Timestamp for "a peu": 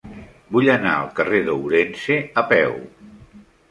2.45-2.79